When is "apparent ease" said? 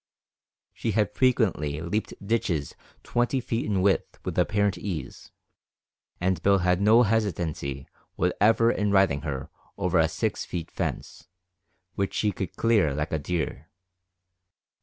4.39-5.29